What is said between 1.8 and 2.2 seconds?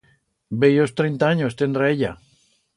ella.